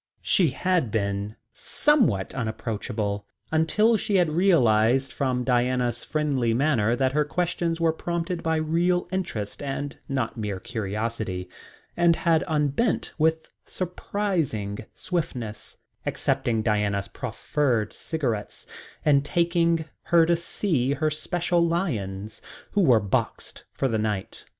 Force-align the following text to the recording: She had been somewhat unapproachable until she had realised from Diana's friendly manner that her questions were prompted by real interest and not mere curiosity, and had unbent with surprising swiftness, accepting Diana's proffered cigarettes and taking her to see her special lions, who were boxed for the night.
She 0.23 0.49
had 0.49 0.89
been 0.89 1.35
somewhat 1.53 2.33
unapproachable 2.33 3.27
until 3.51 3.97
she 3.97 4.15
had 4.15 4.31
realised 4.31 5.13
from 5.13 5.43
Diana's 5.43 6.03
friendly 6.03 6.55
manner 6.55 6.95
that 6.95 7.11
her 7.11 7.23
questions 7.23 7.79
were 7.79 7.93
prompted 7.93 8.41
by 8.41 8.55
real 8.55 9.07
interest 9.11 9.61
and 9.61 9.95
not 10.09 10.37
mere 10.37 10.59
curiosity, 10.59 11.51
and 11.95 12.15
had 12.15 12.41
unbent 12.47 13.13
with 13.19 13.53
surprising 13.63 14.79
swiftness, 14.95 15.77
accepting 16.07 16.63
Diana's 16.63 17.07
proffered 17.07 17.93
cigarettes 17.93 18.65
and 19.05 19.23
taking 19.23 19.85
her 20.05 20.25
to 20.25 20.35
see 20.35 20.93
her 20.93 21.11
special 21.11 21.63
lions, 21.63 22.41
who 22.71 22.81
were 22.81 22.99
boxed 22.99 23.65
for 23.71 23.87
the 23.87 23.99
night. 23.99 24.45